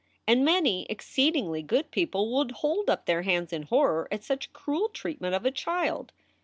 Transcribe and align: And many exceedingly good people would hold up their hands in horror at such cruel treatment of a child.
And 0.27 0.43
many 0.43 0.87
exceedingly 0.89 1.61
good 1.61 1.91
people 1.91 2.35
would 2.35 2.49
hold 2.53 2.89
up 2.89 3.05
their 3.05 3.21
hands 3.21 3.53
in 3.53 3.61
horror 3.61 4.07
at 4.11 4.23
such 4.23 4.51
cruel 4.51 4.89
treatment 4.89 5.35
of 5.35 5.45
a 5.45 5.51
child. 5.51 6.11